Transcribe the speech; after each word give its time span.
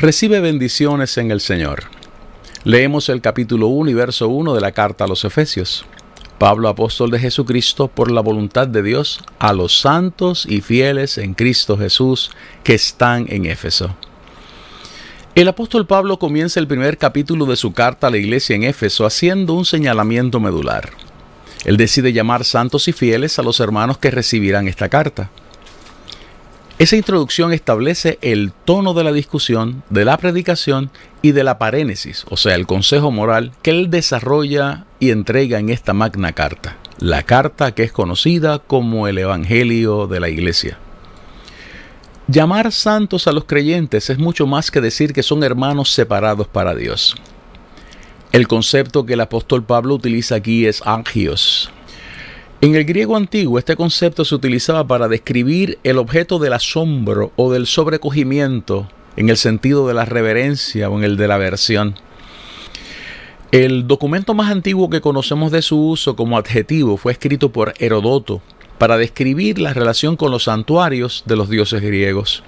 Recibe 0.00 0.38
bendiciones 0.38 1.18
en 1.18 1.32
el 1.32 1.40
Señor. 1.40 1.86
Leemos 2.62 3.08
el 3.08 3.20
capítulo 3.20 3.66
1 3.66 3.90
y 3.90 3.94
verso 3.94 4.28
1 4.28 4.54
de 4.54 4.60
la 4.60 4.70
carta 4.70 5.02
a 5.02 5.08
los 5.08 5.24
Efesios. 5.24 5.84
Pablo, 6.38 6.68
apóstol 6.68 7.10
de 7.10 7.18
Jesucristo, 7.18 7.88
por 7.88 8.08
la 8.08 8.20
voluntad 8.20 8.68
de 8.68 8.84
Dios, 8.84 9.18
a 9.40 9.52
los 9.52 9.80
santos 9.80 10.46
y 10.46 10.60
fieles 10.60 11.18
en 11.18 11.34
Cristo 11.34 11.76
Jesús 11.76 12.30
que 12.62 12.74
están 12.74 13.26
en 13.28 13.46
Éfeso. 13.46 13.96
El 15.34 15.48
apóstol 15.48 15.84
Pablo 15.84 16.20
comienza 16.20 16.60
el 16.60 16.68
primer 16.68 16.96
capítulo 16.96 17.44
de 17.46 17.56
su 17.56 17.72
carta 17.72 18.06
a 18.06 18.10
la 18.10 18.18
iglesia 18.18 18.54
en 18.54 18.62
Éfeso 18.62 19.04
haciendo 19.04 19.54
un 19.54 19.64
señalamiento 19.64 20.38
medular. 20.38 20.90
Él 21.64 21.76
decide 21.76 22.12
llamar 22.12 22.44
santos 22.44 22.86
y 22.86 22.92
fieles 22.92 23.40
a 23.40 23.42
los 23.42 23.58
hermanos 23.58 23.98
que 23.98 24.12
recibirán 24.12 24.68
esta 24.68 24.88
carta. 24.88 25.28
Esa 26.78 26.94
introducción 26.94 27.52
establece 27.52 28.20
el 28.22 28.52
tono 28.52 28.94
de 28.94 29.02
la 29.02 29.10
discusión, 29.10 29.82
de 29.90 30.04
la 30.04 30.16
predicación 30.16 30.92
y 31.22 31.32
de 31.32 31.42
la 31.42 31.58
parénesis, 31.58 32.24
o 32.30 32.36
sea, 32.36 32.54
el 32.54 32.68
consejo 32.68 33.10
moral 33.10 33.50
que 33.62 33.72
él 33.72 33.90
desarrolla 33.90 34.86
y 35.00 35.10
entrega 35.10 35.58
en 35.58 35.70
esta 35.70 35.92
magna 35.92 36.34
carta, 36.34 36.76
la 37.00 37.24
carta 37.24 37.72
que 37.72 37.82
es 37.82 37.90
conocida 37.90 38.60
como 38.60 39.08
el 39.08 39.18
Evangelio 39.18 40.06
de 40.06 40.20
la 40.20 40.28
Iglesia. 40.28 40.78
Llamar 42.28 42.70
santos 42.70 43.26
a 43.26 43.32
los 43.32 43.46
creyentes 43.46 44.08
es 44.08 44.18
mucho 44.18 44.46
más 44.46 44.70
que 44.70 44.80
decir 44.80 45.12
que 45.12 45.24
son 45.24 45.42
hermanos 45.42 45.90
separados 45.90 46.46
para 46.46 46.76
Dios. 46.76 47.16
El 48.30 48.46
concepto 48.46 49.04
que 49.04 49.14
el 49.14 49.20
apóstol 49.20 49.64
Pablo 49.64 49.94
utiliza 49.96 50.36
aquí 50.36 50.66
es 50.66 50.80
angios, 50.86 51.72
en 52.60 52.74
el 52.74 52.84
griego 52.84 53.16
antiguo 53.16 53.58
este 53.58 53.76
concepto 53.76 54.24
se 54.24 54.34
utilizaba 54.34 54.86
para 54.86 55.06
describir 55.06 55.78
el 55.84 55.98
objeto 55.98 56.38
del 56.38 56.54
asombro 56.54 57.32
o 57.36 57.52
del 57.52 57.66
sobrecogimiento 57.66 58.88
en 59.16 59.28
el 59.28 59.36
sentido 59.36 59.86
de 59.86 59.94
la 59.94 60.04
reverencia 60.04 60.90
o 60.90 60.98
en 60.98 61.04
el 61.04 61.16
de 61.16 61.28
la 61.28 61.36
aversión. 61.36 61.94
El 63.52 63.86
documento 63.86 64.34
más 64.34 64.50
antiguo 64.50 64.90
que 64.90 65.00
conocemos 65.00 65.52
de 65.52 65.62
su 65.62 65.80
uso 65.80 66.16
como 66.16 66.36
adjetivo 66.36 66.96
fue 66.96 67.12
escrito 67.12 67.50
por 67.50 67.74
Herodoto 67.78 68.42
para 68.76 68.98
describir 68.98 69.58
la 69.58 69.72
relación 69.72 70.16
con 70.16 70.30
los 70.30 70.44
santuarios 70.44 71.22
de 71.26 71.36
los 71.36 71.48
dioses 71.48 71.80
griegos. 71.80 72.42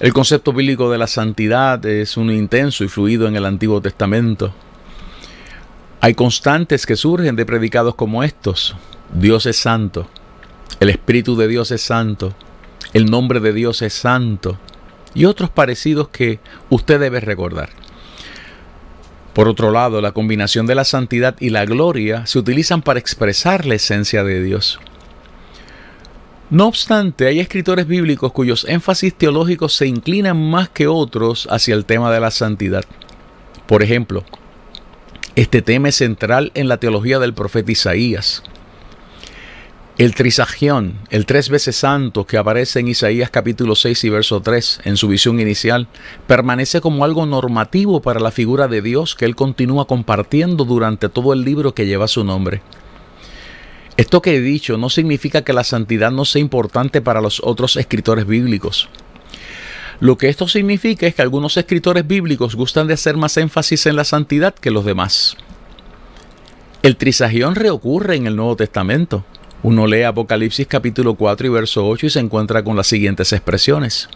El 0.00 0.12
concepto 0.12 0.52
bíblico 0.52 0.90
de 0.90 0.98
la 0.98 1.06
santidad 1.06 1.84
es 1.86 2.16
uno 2.16 2.32
intenso 2.32 2.84
y 2.84 2.88
fluido 2.88 3.28
en 3.28 3.36
el 3.36 3.44
Antiguo 3.44 3.80
Testamento. 3.80 4.52
Hay 6.00 6.14
constantes 6.14 6.84
que 6.84 6.96
surgen 6.96 7.36
de 7.36 7.46
predicados 7.46 7.94
como 7.94 8.24
estos. 8.24 8.74
Dios 9.12 9.46
es 9.46 9.56
santo, 9.56 10.08
el 10.80 10.90
Espíritu 10.90 11.36
de 11.36 11.48
Dios 11.48 11.70
es 11.70 11.82
santo, 11.82 12.34
el 12.92 13.06
nombre 13.06 13.40
de 13.40 13.52
Dios 13.52 13.82
es 13.82 13.92
santo 13.92 14.58
y 15.14 15.24
otros 15.24 15.50
parecidos 15.50 16.08
que 16.08 16.40
usted 16.70 16.98
debe 16.98 17.20
recordar. 17.20 17.70
Por 19.34 19.48
otro 19.48 19.72
lado, 19.72 20.00
la 20.00 20.12
combinación 20.12 20.66
de 20.66 20.76
la 20.76 20.84
santidad 20.84 21.34
y 21.40 21.50
la 21.50 21.64
gloria 21.64 22.24
se 22.26 22.38
utilizan 22.38 22.82
para 22.82 23.00
expresar 23.00 23.66
la 23.66 23.74
esencia 23.74 24.22
de 24.22 24.42
Dios. 24.42 24.78
No 26.50 26.68
obstante, 26.68 27.26
hay 27.26 27.40
escritores 27.40 27.88
bíblicos 27.88 28.32
cuyos 28.32 28.64
énfasis 28.68 29.14
teológicos 29.14 29.74
se 29.74 29.86
inclinan 29.86 30.50
más 30.50 30.68
que 30.68 30.86
otros 30.86 31.48
hacia 31.50 31.74
el 31.74 31.84
tema 31.84 32.12
de 32.12 32.20
la 32.20 32.30
santidad. 32.30 32.84
Por 33.66 33.82
ejemplo, 33.82 34.24
este 35.34 35.62
tema 35.62 35.88
es 35.88 35.96
central 35.96 36.52
en 36.54 36.68
la 36.68 36.76
teología 36.76 37.18
del 37.18 37.34
profeta 37.34 37.72
Isaías. 37.72 38.44
El 39.96 40.16
trisagión, 40.16 40.98
el 41.10 41.24
tres 41.24 41.48
veces 41.48 41.76
santo 41.76 42.26
que 42.26 42.36
aparece 42.36 42.80
en 42.80 42.88
Isaías 42.88 43.30
capítulo 43.30 43.76
6 43.76 44.02
y 44.02 44.08
verso 44.08 44.40
3 44.40 44.80
en 44.86 44.96
su 44.96 45.06
visión 45.06 45.38
inicial, 45.38 45.86
permanece 46.26 46.80
como 46.80 47.04
algo 47.04 47.26
normativo 47.26 48.02
para 48.02 48.18
la 48.18 48.32
figura 48.32 48.66
de 48.66 48.82
Dios 48.82 49.14
que 49.14 49.24
él 49.24 49.36
continúa 49.36 49.86
compartiendo 49.86 50.64
durante 50.64 51.08
todo 51.08 51.32
el 51.32 51.44
libro 51.44 51.76
que 51.76 51.86
lleva 51.86 52.08
su 52.08 52.24
nombre. 52.24 52.60
Esto 53.96 54.20
que 54.20 54.34
he 54.34 54.40
dicho 54.40 54.76
no 54.78 54.90
significa 54.90 55.42
que 55.42 55.52
la 55.52 55.62
santidad 55.62 56.10
no 56.10 56.24
sea 56.24 56.40
importante 56.40 57.00
para 57.00 57.20
los 57.20 57.40
otros 57.44 57.76
escritores 57.76 58.26
bíblicos. 58.26 58.88
Lo 60.00 60.18
que 60.18 60.28
esto 60.28 60.48
significa 60.48 61.06
es 61.06 61.14
que 61.14 61.22
algunos 61.22 61.56
escritores 61.56 62.04
bíblicos 62.04 62.56
gustan 62.56 62.88
de 62.88 62.94
hacer 62.94 63.16
más 63.16 63.36
énfasis 63.36 63.86
en 63.86 63.94
la 63.94 64.02
santidad 64.02 64.56
que 64.56 64.72
los 64.72 64.84
demás. 64.84 65.36
El 66.82 66.96
trisagión 66.96 67.54
reocurre 67.54 68.16
en 68.16 68.26
el 68.26 68.34
Nuevo 68.34 68.56
Testamento. 68.56 69.24
Uno 69.64 69.86
lee 69.86 70.02
Apocalipsis 70.02 70.66
capítulo 70.66 71.14
4 71.14 71.46
y 71.46 71.50
verso 71.50 71.88
8 71.88 72.04
y 72.04 72.10
se 72.10 72.20
encuentra 72.20 72.62
con 72.62 72.76
las 72.76 72.86
siguientes 72.86 73.32
expresiones. 73.32 74.10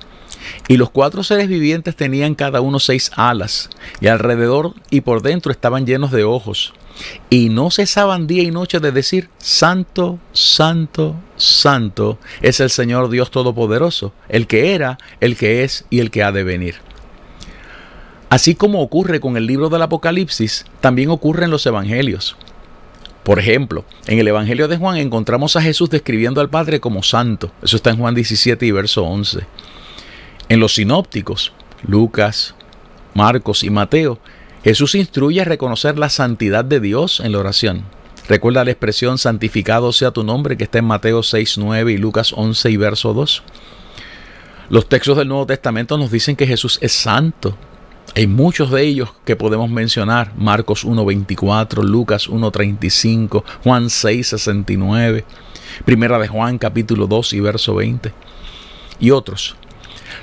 Y 0.68 0.76
los 0.76 0.90
cuatro 0.90 1.22
seres 1.22 1.48
vivientes 1.48 1.96
tenían 1.96 2.34
cada 2.34 2.60
uno 2.60 2.78
seis 2.78 3.10
alas, 3.16 3.70
y 3.98 4.08
alrededor 4.08 4.74
y 4.90 5.00
por 5.00 5.22
dentro 5.22 5.50
estaban 5.50 5.86
llenos 5.86 6.10
de 6.10 6.22
ojos, 6.22 6.74
y 7.30 7.48
no 7.48 7.70
cesaban 7.70 8.26
día 8.26 8.42
y 8.42 8.50
noche 8.50 8.78
de 8.78 8.92
decir, 8.92 9.30
Santo, 9.38 10.18
Santo, 10.34 11.16
Santo 11.38 12.18
es 12.42 12.60
el 12.60 12.68
Señor 12.68 13.08
Dios 13.08 13.30
Todopoderoso, 13.30 14.12
el 14.28 14.46
que 14.46 14.74
era, 14.74 14.98
el 15.20 15.34
que 15.38 15.64
es 15.64 15.86
y 15.88 16.00
el 16.00 16.10
que 16.10 16.24
ha 16.24 16.30
de 16.30 16.44
venir. 16.44 16.74
Así 18.28 18.54
como 18.54 18.82
ocurre 18.82 19.18
con 19.18 19.38
el 19.38 19.46
libro 19.46 19.70
del 19.70 19.80
Apocalipsis, 19.80 20.66
también 20.82 21.08
ocurre 21.08 21.46
en 21.46 21.50
los 21.50 21.64
Evangelios. 21.64 22.36
Por 23.28 23.38
ejemplo, 23.38 23.84
en 24.06 24.18
el 24.18 24.26
Evangelio 24.26 24.68
de 24.68 24.78
Juan 24.78 24.96
encontramos 24.96 25.54
a 25.54 25.60
Jesús 25.60 25.90
describiendo 25.90 26.40
al 26.40 26.48
Padre 26.48 26.80
como 26.80 27.02
santo. 27.02 27.52
Eso 27.62 27.76
está 27.76 27.90
en 27.90 27.98
Juan 27.98 28.14
17 28.14 28.64
y 28.64 28.70
verso 28.70 29.04
11. 29.04 29.40
En 30.48 30.60
los 30.60 30.76
sinópticos, 30.76 31.52
Lucas, 31.86 32.54
Marcos 33.12 33.64
y 33.64 33.68
Mateo, 33.68 34.18
Jesús 34.64 34.94
instruye 34.94 35.42
a 35.42 35.44
reconocer 35.44 35.98
la 35.98 36.08
santidad 36.08 36.64
de 36.64 36.80
Dios 36.80 37.20
en 37.20 37.32
la 37.32 37.40
oración. 37.40 37.82
Recuerda 38.30 38.64
la 38.64 38.70
expresión 38.70 39.18
santificado 39.18 39.92
sea 39.92 40.10
tu 40.10 40.24
nombre 40.24 40.56
que 40.56 40.64
está 40.64 40.78
en 40.78 40.86
Mateo 40.86 41.22
6, 41.22 41.58
9 41.58 41.92
y 41.92 41.98
Lucas 41.98 42.32
11 42.34 42.70
y 42.70 42.76
verso 42.78 43.12
2. 43.12 43.42
Los 44.70 44.88
textos 44.88 45.18
del 45.18 45.28
Nuevo 45.28 45.44
Testamento 45.44 45.98
nos 45.98 46.10
dicen 46.10 46.34
que 46.34 46.46
Jesús 46.46 46.78
es 46.80 46.92
santo, 46.92 47.58
hay 48.18 48.26
muchos 48.26 48.72
de 48.72 48.82
ellos 48.82 49.10
que 49.24 49.36
podemos 49.36 49.70
mencionar, 49.70 50.32
Marcos 50.36 50.84
1.24, 50.84 51.84
Lucas 51.84 52.28
1.35, 52.28 53.44
Juan 53.62 53.84
6.69, 53.84 55.22
Primera 55.84 56.18
de 56.18 56.26
Juan 56.26 56.58
capítulo 56.58 57.06
2 57.06 57.34
y 57.34 57.40
verso 57.40 57.76
20, 57.76 58.12
y 58.98 59.12
otros. 59.12 59.54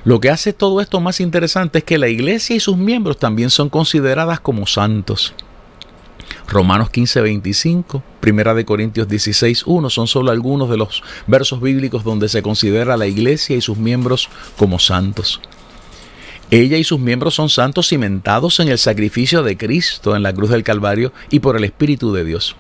Lo 0.03 0.19
que 0.19 0.29
hace 0.29 0.51
todo 0.51 0.81
esto 0.81 0.99
más 0.99 1.22
interesante 1.22 1.78
es 1.78 1.84
que 1.85 1.97
la 1.97 2.09
iglesia 2.09 2.58
y 2.58 2.59
sus 2.59 2.75
miembros 2.75 3.17
también 3.17 3.49
son 3.49 3.69
consideradas 3.69 4.41
como 4.41 4.67
santos. 4.67 5.34
Romanos 6.49 6.90
15:25, 6.91 8.03
Primera 8.19 8.53
de 8.53 8.66
Corintios 8.66 9.08
16:1 9.08 9.90
son 9.90 10.08
solo 10.08 10.31
algunos 10.31 10.69
de 10.69 10.75
los 10.75 11.02
versos 11.28 11.61
bíblicos 11.61 12.03
donde 12.03 12.28
se 12.28 12.41
considera 12.41 12.96
a 12.96 12.97
la 12.97 13.08
iglesia 13.08 13.55
y 13.55 13.61
sus 13.61 13.78
miembros 13.78 14.28
como 14.58 14.79
santos. 14.79 15.40
Ella 16.51 16.77
y 16.77 16.83
sus 16.83 16.99
miembros 16.99 17.35
son 17.35 17.49
santos 17.49 17.89
cimentados 17.89 18.59
en 18.59 18.67
el 18.67 18.77
sacrificio 18.77 19.41
de 19.41 19.57
Cristo 19.57 20.15
en 20.15 20.23
la 20.23 20.33
cruz 20.33 20.51
del 20.51 20.63
Calvario 20.63 21.11
y 21.31 21.39
por 21.39 21.57
el 21.57 21.63
Espíritu 21.63 22.13
de 22.13 22.23
Dios. 22.23 22.55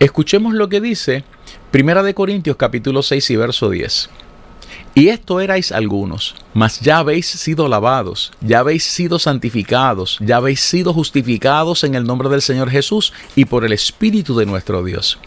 Escuchemos 0.00 0.54
lo 0.54 0.68
que 0.68 0.80
dice 0.80 1.24
Primera 1.70 2.02
de 2.02 2.12
Corintios 2.12 2.56
capítulo 2.56 3.02
6 3.02 3.30
y 3.30 3.36
verso 3.36 3.70
10. 3.70 4.10
Y 4.94 5.08
esto 5.08 5.40
erais 5.40 5.72
algunos, 5.72 6.34
mas 6.52 6.80
ya 6.80 6.98
habéis 6.98 7.26
sido 7.26 7.68
lavados, 7.68 8.32
ya 8.40 8.58
habéis 8.58 8.84
sido 8.84 9.18
santificados, 9.18 10.18
ya 10.20 10.36
habéis 10.36 10.60
sido 10.60 10.92
justificados 10.92 11.84
en 11.84 11.94
el 11.94 12.04
nombre 12.04 12.28
del 12.28 12.42
Señor 12.42 12.68
Jesús 12.68 13.12
y 13.34 13.46
por 13.46 13.64
el 13.64 13.72
Espíritu 13.72 14.36
de 14.36 14.44
nuestro 14.44 14.84
Dios. 14.84 15.18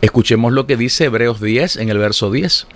Escuchemos 0.00 0.52
lo 0.52 0.66
que 0.66 0.76
dice 0.76 1.04
Hebreos 1.04 1.40
10 1.40 1.76
en 1.76 1.88
el 1.88 1.98
verso 1.98 2.30
10. 2.30 2.66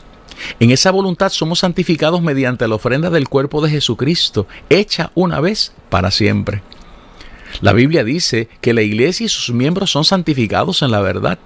En 0.61 0.71
esa 0.71 0.91
voluntad 0.91 1.31
somos 1.31 1.61
santificados 1.61 2.23
mediante 2.23 2.69
la 2.69 2.77
ofrenda 2.77 3.11
del 3.11 3.29
cuerpo 3.29 3.61
de 3.61 3.71
Jesucristo, 3.71 4.47
hecha 4.71 5.11
una 5.15 5.41
vez 5.41 5.73
para 5.89 6.11
siempre. 6.11 6.63
La 7.61 7.73
Biblia 7.73 8.05
dice 8.05 8.49
que 8.61 8.75
la 8.75 8.83
iglesia 8.83 9.27
y 9.27 9.29
sus 9.29 9.55
miembros 9.55 9.91
son 9.91 10.05
santificados 10.05 10.83
en 10.83 10.91
la 10.91 11.01
verdad. 11.01 11.39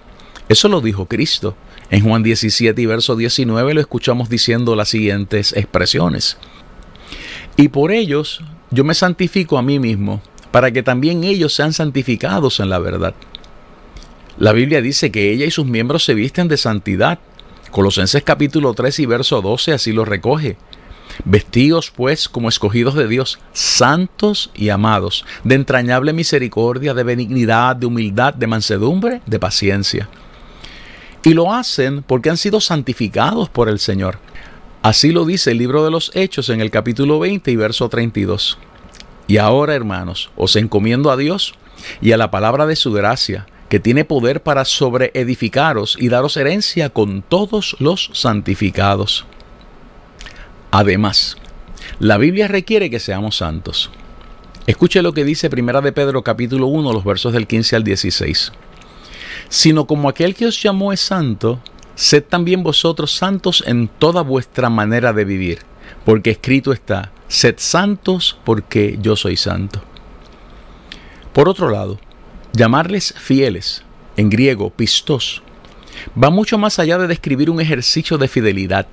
Eso 0.49 0.69
lo 0.69 0.81
dijo 0.81 1.07
Cristo. 1.07 1.57
En 1.91 2.03
Juan 2.03 2.23
17 2.23 2.81
y 2.81 2.87
verso 2.87 3.17
19 3.17 3.75
lo 3.75 3.81
escuchamos 3.81 4.29
diciendo 4.29 4.75
las 4.75 4.89
siguientes 4.89 5.53
expresiones. 5.55 6.37
Y 7.57 7.69
por 7.69 7.93
ellos 7.93 8.41
yo 8.71 8.85
me 8.85 8.95
santifico 8.95 9.59
a 9.59 9.63
mí 9.63 9.79
mismo, 9.79 10.23
para 10.51 10.71
que 10.71 10.83
también 10.83 11.25
ellos 11.25 11.55
sean 11.55 11.73
santificados 11.73 12.61
en 12.61 12.71
la 12.71 12.79
verdad. 12.79 13.15
La 14.39 14.53
Biblia 14.53 14.81
dice 14.81 15.13
que 15.13 15.31
ella 15.31 15.45
y 15.45 15.51
sus 15.51 15.67
miembros 15.67 16.05
se 16.05 16.15
visten 16.15 16.49
de 16.49 16.57
santidad. 16.57 17.19
Colosenses 17.73 18.23
capítulo 18.23 18.75
3 18.75 18.99
y 18.99 19.07
verso 19.07 19.41
12 19.41 19.73
así 19.73 19.93
lo 19.93 20.05
recoge. 20.05 20.59
Vestidos 21.25 21.91
pues 21.91 22.29
como 22.29 22.51
escogidos 22.51 22.95
de 22.95 23.09
Dios, 23.09 23.39
santos 23.55 24.51
y 24.55 24.69
amados, 24.69 25.25
de 25.43 25.55
entrañable 25.55 26.13
misericordia, 26.13 26.93
de 26.93 27.03
benignidad, 27.03 27.75
de 27.75 27.87
humildad, 27.87 28.35
de 28.35 28.47
mansedumbre, 28.47 29.23
de 29.25 29.39
paciencia. 29.39 30.11
Y 31.25 31.33
lo 31.33 31.53
hacen 31.53 32.03
porque 32.03 32.29
han 32.29 32.37
sido 32.37 32.61
santificados 32.61 33.49
por 33.49 33.71
el 33.71 33.79
Señor. 33.79 34.19
Así 34.83 35.11
lo 35.11 35.25
dice 35.25 35.53
el 35.53 35.59
libro 35.59 35.83
de 35.83 35.91
los 35.91 36.11
Hechos 36.15 36.51
en 36.51 36.61
el 36.61 36.71
capítulo 36.71 37.21
20 37.21 37.51
y 37.51 37.57
verso 37.57 37.89
32. 37.89 38.59
Y 39.29 39.39
ahora, 39.39 39.75
hermanos, 39.75 40.31
os 40.37 40.57
encomiendo 40.57 41.11
a 41.11 41.17
Dios 41.17 41.55
y 42.03 42.13
a 42.13 42.19
la 42.19 42.31
palabra 42.31 42.67
de 42.67 42.77
su 42.77 42.93
gracia, 42.93 43.47
que 43.73 43.81
tiene 43.81 44.05
poder 44.05 44.43
para 44.43 44.67
sobreedificaros 44.67 45.97
y 45.99 46.11
daros 46.11 46.37
herencia 46.37 46.91
con 46.91 47.23
todos 47.23 47.75
los 47.79 48.11
santificados. 48.13 49.25
Además, 50.71 51.39
la 51.99 52.19
Biblia 52.19 52.49
requiere 52.49 52.91
que 52.91 53.01
seamos 53.01 53.39
santos. 53.39 53.91
Escuche 54.67 55.01
lo 55.01 55.15
que 55.15 55.25
dice 55.25 55.49
Primera 55.49 55.81
de 55.81 55.91
Pedro 55.91 56.23
capítulo 56.23 56.67
1, 56.67 56.93
los 56.93 57.03
versos 57.03 57.33
del 57.33 57.47
15 57.47 57.77
al 57.77 57.83
16. 57.83 58.53
Sino 59.49 59.87
como 59.87 60.11
aquel 60.11 60.35
que 60.35 60.45
os 60.45 60.63
llamó 60.63 60.93
es 60.93 61.01
santo, 61.01 61.59
sed 61.95 62.25
también 62.25 62.63
vosotros 62.63 63.17
santos 63.17 63.65
en 63.67 63.89
toda 63.89 64.21
vuestra 64.21 64.69
manera 64.69 65.15
de 65.15 65.25
vivir, 65.25 65.61
porque 66.05 66.33
escrito 66.33 66.75
está, 66.75 67.11
sed 67.27 67.55
santos 67.57 68.39
porque 68.45 68.99
yo 69.01 69.17
soy 69.17 69.39
santo. 69.39 69.81
Por 71.33 71.49
otro 71.49 71.71
lado, 71.71 71.99
llamarles 72.53 73.15
fieles, 73.17 73.83
en 74.17 74.29
griego 74.29 74.71
pistos, 74.71 75.43
va 76.23 76.31
mucho 76.31 76.59
más 76.59 76.79
allá 76.79 76.99
de 76.99 77.07
describir 77.07 77.51
un 77.51 77.61
ejercicio 77.61 78.19
de 78.19 78.29
fidelidad. 78.29 78.87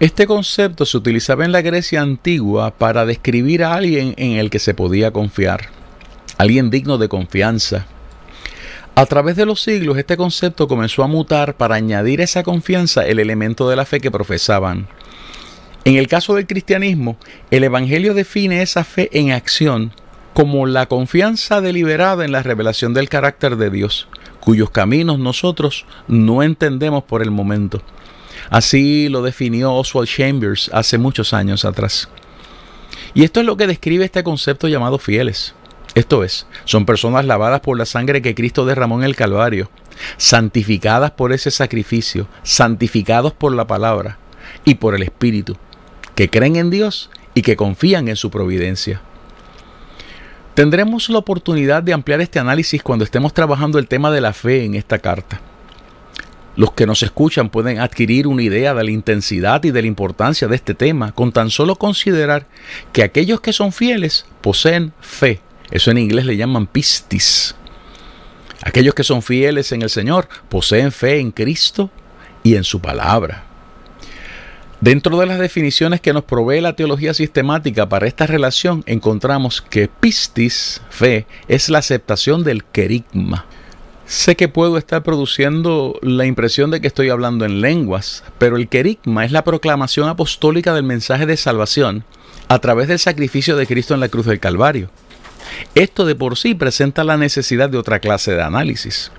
Este 0.00 0.26
concepto 0.26 0.86
se 0.86 0.96
utilizaba 0.96 1.44
en 1.44 1.52
la 1.52 1.60
Grecia 1.60 2.00
antigua 2.00 2.70
para 2.70 3.04
describir 3.04 3.64
a 3.64 3.74
alguien 3.74 4.14
en 4.16 4.32
el 4.32 4.48
que 4.48 4.60
se 4.60 4.74
podía 4.74 5.10
confiar, 5.10 5.70
alguien 6.38 6.70
digno 6.70 6.98
de 6.98 7.08
confianza. 7.08 7.86
A 8.94 9.06
través 9.06 9.36
de 9.36 9.46
los 9.46 9.60
siglos 9.60 9.98
este 9.98 10.16
concepto 10.16 10.68
comenzó 10.68 11.04
a 11.04 11.08
mutar 11.08 11.56
para 11.56 11.76
añadir 11.76 12.20
a 12.20 12.24
esa 12.24 12.42
confianza 12.42 13.06
el 13.06 13.18
elemento 13.18 13.68
de 13.68 13.76
la 13.76 13.84
fe 13.84 14.00
que 14.00 14.10
profesaban. 14.10 14.88
En 15.84 15.96
el 15.96 16.06
caso 16.06 16.34
del 16.34 16.46
cristianismo, 16.46 17.16
el 17.50 17.64
Evangelio 17.64 18.14
define 18.14 18.62
esa 18.62 18.84
fe 18.84 19.08
en 19.12 19.32
acción 19.32 19.92
como 20.38 20.66
la 20.66 20.86
confianza 20.86 21.60
deliberada 21.60 22.24
en 22.24 22.30
la 22.30 22.44
revelación 22.44 22.94
del 22.94 23.08
carácter 23.08 23.56
de 23.56 23.70
Dios, 23.70 24.06
cuyos 24.38 24.70
caminos 24.70 25.18
nosotros 25.18 25.84
no 26.06 26.44
entendemos 26.44 27.02
por 27.02 27.22
el 27.22 27.32
momento. 27.32 27.82
Así 28.48 29.08
lo 29.08 29.22
definió 29.22 29.74
Oswald 29.74 30.08
Chambers 30.08 30.70
hace 30.72 30.96
muchos 30.96 31.34
años 31.34 31.64
atrás. 31.64 32.08
Y 33.14 33.24
esto 33.24 33.40
es 33.40 33.46
lo 33.46 33.56
que 33.56 33.66
describe 33.66 34.04
este 34.04 34.22
concepto 34.22 34.68
llamado 34.68 35.00
fieles. 35.00 35.56
Esto 35.96 36.22
es, 36.22 36.46
son 36.64 36.86
personas 36.86 37.24
lavadas 37.24 37.58
por 37.58 37.76
la 37.76 37.84
sangre 37.84 38.22
que 38.22 38.36
Cristo 38.36 38.64
derramó 38.64 38.96
en 39.00 39.06
el 39.06 39.16
Calvario, 39.16 39.72
santificadas 40.18 41.10
por 41.10 41.32
ese 41.32 41.50
sacrificio, 41.50 42.28
santificados 42.44 43.32
por 43.32 43.52
la 43.56 43.66
palabra 43.66 44.18
y 44.64 44.76
por 44.76 44.94
el 44.94 45.02
Espíritu, 45.02 45.56
que 46.14 46.30
creen 46.30 46.54
en 46.54 46.70
Dios 46.70 47.10
y 47.34 47.42
que 47.42 47.56
confían 47.56 48.06
en 48.06 48.14
su 48.14 48.30
providencia. 48.30 49.02
Tendremos 50.58 51.08
la 51.08 51.18
oportunidad 51.18 51.84
de 51.84 51.92
ampliar 51.92 52.20
este 52.20 52.40
análisis 52.40 52.82
cuando 52.82 53.04
estemos 53.04 53.32
trabajando 53.32 53.78
el 53.78 53.86
tema 53.86 54.10
de 54.10 54.20
la 54.20 54.32
fe 54.32 54.64
en 54.64 54.74
esta 54.74 54.98
carta. 54.98 55.40
Los 56.56 56.72
que 56.72 56.84
nos 56.84 57.04
escuchan 57.04 57.48
pueden 57.48 57.78
adquirir 57.78 58.26
una 58.26 58.42
idea 58.42 58.74
de 58.74 58.82
la 58.82 58.90
intensidad 58.90 59.62
y 59.62 59.70
de 59.70 59.82
la 59.82 59.86
importancia 59.86 60.48
de 60.48 60.56
este 60.56 60.74
tema 60.74 61.12
con 61.12 61.30
tan 61.30 61.50
solo 61.50 61.76
considerar 61.76 62.48
que 62.92 63.04
aquellos 63.04 63.40
que 63.40 63.52
son 63.52 63.70
fieles 63.70 64.26
poseen 64.40 64.92
fe. 65.00 65.40
Eso 65.70 65.92
en 65.92 65.98
inglés 65.98 66.26
le 66.26 66.36
llaman 66.36 66.66
pistis. 66.66 67.54
Aquellos 68.60 68.94
que 68.94 69.04
son 69.04 69.22
fieles 69.22 69.70
en 69.70 69.82
el 69.82 69.90
Señor 69.90 70.28
poseen 70.48 70.90
fe 70.90 71.20
en 71.20 71.30
Cristo 71.30 71.88
y 72.42 72.56
en 72.56 72.64
su 72.64 72.80
palabra. 72.80 73.47
Dentro 74.80 75.18
de 75.18 75.26
las 75.26 75.40
definiciones 75.40 76.00
que 76.00 76.12
nos 76.12 76.22
provee 76.22 76.60
la 76.60 76.76
teología 76.76 77.12
sistemática 77.12 77.88
para 77.88 78.06
esta 78.06 78.26
relación, 78.26 78.84
encontramos 78.86 79.60
que 79.60 79.88
pistis, 79.88 80.80
fe, 80.88 81.26
es 81.48 81.68
la 81.68 81.78
aceptación 81.78 82.44
del 82.44 82.64
querigma. 82.64 83.44
Sé 84.06 84.36
que 84.36 84.46
puedo 84.46 84.78
estar 84.78 85.02
produciendo 85.02 85.98
la 86.00 86.26
impresión 86.26 86.70
de 86.70 86.80
que 86.80 86.86
estoy 86.86 87.10
hablando 87.10 87.44
en 87.44 87.60
lenguas, 87.60 88.22
pero 88.38 88.56
el 88.56 88.68
querigma 88.68 89.24
es 89.24 89.32
la 89.32 89.42
proclamación 89.42 90.08
apostólica 90.08 90.72
del 90.72 90.84
mensaje 90.84 91.26
de 91.26 91.36
salvación 91.36 92.04
a 92.46 92.60
través 92.60 92.86
del 92.86 93.00
sacrificio 93.00 93.56
de 93.56 93.66
Cristo 93.66 93.94
en 93.94 94.00
la 94.00 94.08
cruz 94.08 94.26
del 94.26 94.38
Calvario. 94.38 94.90
Esto 95.74 96.06
de 96.06 96.14
por 96.14 96.36
sí 96.36 96.54
presenta 96.54 97.02
la 97.02 97.16
necesidad 97.16 97.68
de 97.68 97.78
otra 97.78 97.98
clase 97.98 98.32
de 98.32 98.42
análisis. 98.42 99.10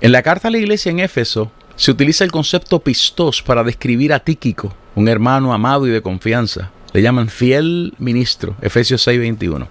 En 0.00 0.12
la 0.12 0.22
carta 0.22 0.46
a 0.46 0.50
la 0.52 0.58
iglesia 0.58 0.90
en 0.90 1.00
Éfeso, 1.00 1.50
se 1.78 1.92
utiliza 1.92 2.24
el 2.24 2.32
concepto 2.32 2.80
pistos 2.80 3.40
para 3.40 3.62
describir 3.62 4.12
a 4.12 4.18
Tíquico, 4.18 4.74
un 4.96 5.06
hermano 5.08 5.54
amado 5.54 5.86
y 5.86 5.90
de 5.90 6.02
confianza. 6.02 6.72
Le 6.92 7.02
llaman 7.02 7.28
fiel 7.28 7.94
ministro, 7.98 8.56
Efesios 8.60 9.06
6:21. 9.06 9.68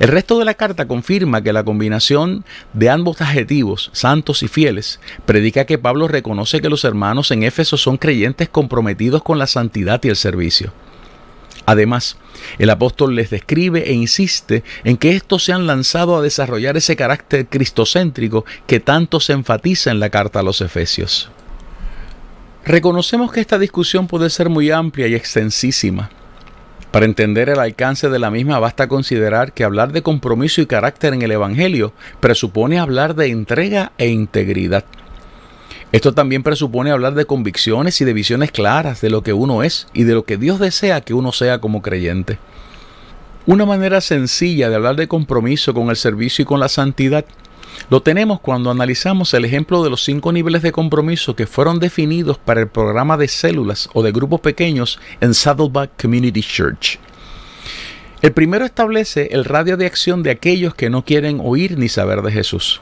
El 0.00 0.08
resto 0.08 0.36
de 0.36 0.44
la 0.44 0.54
carta 0.54 0.88
confirma 0.88 1.42
que 1.42 1.52
la 1.52 1.62
combinación 1.62 2.44
de 2.72 2.90
ambos 2.90 3.20
adjetivos, 3.20 3.90
santos 3.92 4.42
y 4.42 4.48
fieles, 4.48 4.98
predica 5.26 5.64
que 5.64 5.78
Pablo 5.78 6.08
reconoce 6.08 6.60
que 6.60 6.68
los 6.68 6.82
hermanos 6.84 7.30
en 7.30 7.44
Éfeso 7.44 7.76
son 7.76 7.98
creyentes 7.98 8.48
comprometidos 8.48 9.22
con 9.22 9.38
la 9.38 9.46
santidad 9.46 10.00
y 10.02 10.08
el 10.08 10.16
servicio. 10.16 10.72
Además, 11.66 12.16
el 12.58 12.70
apóstol 12.70 13.16
les 13.16 13.30
describe 13.30 13.90
e 13.90 13.92
insiste 13.92 14.62
en 14.84 14.96
que 14.96 15.16
estos 15.16 15.44
se 15.44 15.52
han 15.52 15.66
lanzado 15.66 16.16
a 16.16 16.22
desarrollar 16.22 16.76
ese 16.76 16.94
carácter 16.94 17.46
cristocéntrico 17.46 18.44
que 18.66 18.78
tanto 18.78 19.18
se 19.18 19.32
enfatiza 19.32 19.90
en 19.90 19.98
la 19.98 20.10
carta 20.10 20.40
a 20.40 20.42
los 20.44 20.60
Efesios. 20.60 21.28
Reconocemos 22.64 23.32
que 23.32 23.40
esta 23.40 23.58
discusión 23.58 24.06
puede 24.06 24.30
ser 24.30 24.48
muy 24.48 24.70
amplia 24.70 25.08
y 25.08 25.14
extensísima. 25.14 26.10
Para 26.92 27.04
entender 27.04 27.48
el 27.48 27.58
alcance 27.58 28.08
de 28.08 28.18
la 28.18 28.30
misma 28.30 28.58
basta 28.58 28.88
considerar 28.88 29.52
que 29.52 29.64
hablar 29.64 29.92
de 29.92 30.02
compromiso 30.02 30.60
y 30.60 30.66
carácter 30.66 31.14
en 31.14 31.22
el 31.22 31.32
Evangelio 31.32 31.92
presupone 32.20 32.78
hablar 32.78 33.14
de 33.14 33.26
entrega 33.26 33.92
e 33.98 34.08
integridad. 34.08 34.84
Esto 35.92 36.12
también 36.12 36.42
presupone 36.42 36.90
hablar 36.90 37.14
de 37.14 37.26
convicciones 37.26 38.00
y 38.00 38.04
de 38.04 38.12
visiones 38.12 38.50
claras 38.50 39.00
de 39.00 39.10
lo 39.10 39.22
que 39.22 39.32
uno 39.32 39.62
es 39.62 39.86
y 39.94 40.04
de 40.04 40.14
lo 40.14 40.24
que 40.24 40.36
Dios 40.36 40.58
desea 40.58 41.00
que 41.00 41.14
uno 41.14 41.32
sea 41.32 41.60
como 41.60 41.80
creyente. 41.80 42.38
Una 43.46 43.64
manera 43.64 44.00
sencilla 44.00 44.68
de 44.68 44.74
hablar 44.74 44.96
de 44.96 45.06
compromiso 45.06 45.72
con 45.72 45.88
el 45.90 45.96
servicio 45.96 46.42
y 46.42 46.46
con 46.46 46.58
la 46.58 46.68
santidad 46.68 47.24
lo 47.90 48.02
tenemos 48.02 48.40
cuando 48.40 48.70
analizamos 48.70 49.32
el 49.34 49.44
ejemplo 49.44 49.84
de 49.84 49.90
los 49.90 50.02
cinco 50.02 50.32
niveles 50.32 50.62
de 50.62 50.72
compromiso 50.72 51.36
que 51.36 51.46
fueron 51.46 51.78
definidos 51.78 52.38
para 52.38 52.60
el 52.60 52.68
programa 52.68 53.16
de 53.16 53.28
células 53.28 53.88
o 53.92 54.02
de 54.02 54.12
grupos 54.12 54.40
pequeños 54.40 54.98
en 55.20 55.34
Saddleback 55.34 55.90
Community 56.00 56.42
Church. 56.42 56.98
El 58.22 58.32
primero 58.32 58.64
establece 58.64 59.28
el 59.32 59.44
radio 59.44 59.76
de 59.76 59.86
acción 59.86 60.22
de 60.22 60.30
aquellos 60.30 60.74
que 60.74 60.90
no 60.90 61.04
quieren 61.04 61.40
oír 61.42 61.78
ni 61.78 61.88
saber 61.88 62.22
de 62.22 62.32
Jesús. 62.32 62.80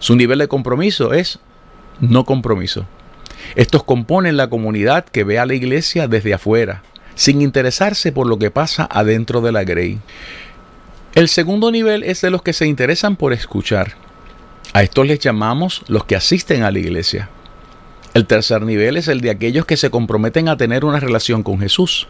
Su 0.00 0.16
nivel 0.16 0.38
de 0.38 0.48
compromiso 0.48 1.12
es 1.12 1.38
no 2.00 2.24
compromiso. 2.24 2.86
Estos 3.54 3.84
componen 3.84 4.36
la 4.36 4.48
comunidad 4.48 5.04
que 5.04 5.24
ve 5.24 5.38
a 5.38 5.46
la 5.46 5.54
iglesia 5.54 6.08
desde 6.08 6.34
afuera, 6.34 6.82
sin 7.14 7.42
interesarse 7.42 8.12
por 8.12 8.26
lo 8.26 8.38
que 8.38 8.50
pasa 8.50 8.88
adentro 8.90 9.40
de 9.40 9.52
la 9.52 9.64
Grey. 9.64 9.98
El 11.14 11.28
segundo 11.28 11.70
nivel 11.70 12.04
es 12.04 12.20
de 12.20 12.30
los 12.30 12.42
que 12.42 12.52
se 12.52 12.66
interesan 12.66 13.16
por 13.16 13.32
escuchar. 13.32 13.94
A 14.72 14.82
estos 14.82 15.06
les 15.06 15.18
llamamos 15.18 15.82
los 15.88 16.04
que 16.04 16.16
asisten 16.16 16.62
a 16.62 16.70
la 16.70 16.78
iglesia. 16.78 17.30
El 18.14 18.26
tercer 18.26 18.62
nivel 18.62 18.96
es 18.96 19.08
el 19.08 19.20
de 19.20 19.30
aquellos 19.30 19.64
que 19.64 19.76
se 19.76 19.90
comprometen 19.90 20.48
a 20.48 20.56
tener 20.56 20.84
una 20.84 21.00
relación 21.00 21.42
con 21.42 21.58
Jesús. 21.58 22.06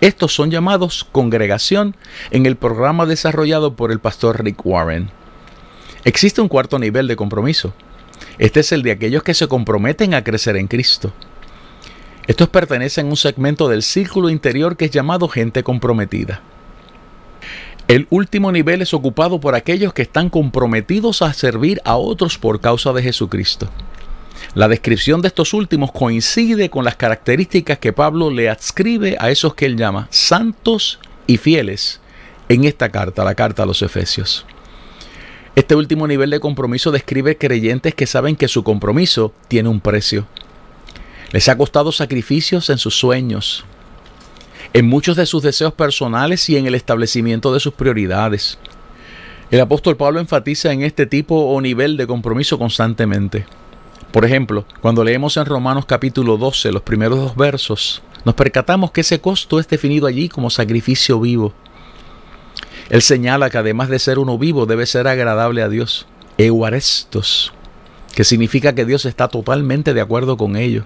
Estos 0.00 0.32
son 0.32 0.50
llamados 0.50 1.06
congregación 1.10 1.96
en 2.30 2.46
el 2.46 2.56
programa 2.56 3.04
desarrollado 3.04 3.74
por 3.74 3.90
el 3.90 3.98
pastor 3.98 4.42
Rick 4.44 4.64
Warren. 4.64 5.10
Existe 6.04 6.40
un 6.40 6.48
cuarto 6.48 6.78
nivel 6.78 7.08
de 7.08 7.16
compromiso, 7.16 7.74
este 8.38 8.60
es 8.60 8.72
el 8.72 8.82
de 8.82 8.92
aquellos 8.92 9.22
que 9.22 9.34
se 9.34 9.48
comprometen 9.48 10.14
a 10.14 10.24
crecer 10.24 10.56
en 10.56 10.68
Cristo. 10.68 11.12
Estos 12.26 12.48
pertenecen 12.48 13.06
a 13.06 13.10
un 13.10 13.16
segmento 13.16 13.68
del 13.68 13.82
círculo 13.82 14.28
interior 14.28 14.76
que 14.76 14.84
es 14.86 14.90
llamado 14.90 15.28
gente 15.28 15.62
comprometida. 15.62 16.42
El 17.88 18.06
último 18.10 18.52
nivel 18.52 18.82
es 18.82 18.92
ocupado 18.92 19.40
por 19.40 19.54
aquellos 19.54 19.94
que 19.94 20.02
están 20.02 20.28
comprometidos 20.28 21.22
a 21.22 21.32
servir 21.32 21.80
a 21.84 21.96
otros 21.96 22.36
por 22.36 22.60
causa 22.60 22.92
de 22.92 23.02
Jesucristo. 23.02 23.70
La 24.54 24.68
descripción 24.68 25.22
de 25.22 25.28
estos 25.28 25.54
últimos 25.54 25.90
coincide 25.92 26.68
con 26.68 26.84
las 26.84 26.96
características 26.96 27.78
que 27.78 27.94
Pablo 27.94 28.30
le 28.30 28.50
adscribe 28.50 29.16
a 29.18 29.30
esos 29.30 29.54
que 29.54 29.64
él 29.64 29.76
llama 29.76 30.06
santos 30.10 30.98
y 31.26 31.38
fieles 31.38 32.00
en 32.50 32.64
esta 32.64 32.90
carta, 32.90 33.24
la 33.24 33.34
carta 33.34 33.62
a 33.62 33.66
los 33.66 33.80
Efesios. 33.82 34.44
Este 35.58 35.74
último 35.74 36.06
nivel 36.06 36.30
de 36.30 36.38
compromiso 36.38 36.92
describe 36.92 37.36
creyentes 37.36 37.92
que 37.92 38.06
saben 38.06 38.36
que 38.36 38.46
su 38.46 38.62
compromiso 38.62 39.32
tiene 39.48 39.68
un 39.68 39.80
precio. 39.80 40.24
Les 41.32 41.48
ha 41.48 41.58
costado 41.58 41.90
sacrificios 41.90 42.70
en 42.70 42.78
sus 42.78 42.96
sueños, 42.96 43.64
en 44.72 44.86
muchos 44.86 45.16
de 45.16 45.26
sus 45.26 45.42
deseos 45.42 45.72
personales 45.72 46.48
y 46.48 46.56
en 46.56 46.68
el 46.68 46.76
establecimiento 46.76 47.52
de 47.52 47.58
sus 47.58 47.74
prioridades. 47.74 48.56
El 49.50 49.60
apóstol 49.60 49.96
Pablo 49.96 50.20
enfatiza 50.20 50.72
en 50.72 50.84
este 50.84 51.06
tipo 51.06 51.34
o 51.34 51.60
nivel 51.60 51.96
de 51.96 52.06
compromiso 52.06 52.56
constantemente. 52.56 53.44
Por 54.12 54.24
ejemplo, 54.24 54.64
cuando 54.80 55.02
leemos 55.02 55.36
en 55.38 55.46
Romanos 55.46 55.86
capítulo 55.86 56.36
12 56.36 56.70
los 56.70 56.82
primeros 56.82 57.18
dos 57.18 57.34
versos, 57.34 58.00
nos 58.24 58.36
percatamos 58.36 58.92
que 58.92 59.00
ese 59.00 59.20
costo 59.20 59.58
es 59.58 59.66
definido 59.66 60.06
allí 60.06 60.28
como 60.28 60.50
sacrificio 60.50 61.18
vivo. 61.18 61.52
Él 62.90 63.02
señala 63.02 63.50
que 63.50 63.58
además 63.58 63.88
de 63.88 63.98
ser 63.98 64.18
uno 64.18 64.38
vivo 64.38 64.66
debe 64.66 64.86
ser 64.86 65.08
agradable 65.08 65.62
a 65.62 65.68
Dios, 65.68 66.06
euarestos, 66.38 67.52
que 68.14 68.24
significa 68.24 68.74
que 68.74 68.84
Dios 68.84 69.04
está 69.04 69.28
totalmente 69.28 69.92
de 69.94 70.00
acuerdo 70.00 70.36
con 70.36 70.56
ello. 70.56 70.84